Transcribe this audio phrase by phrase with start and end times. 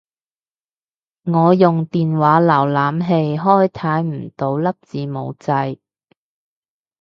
[1.25, 5.77] 我用電話瀏覽器開睇唔到粒字幕掣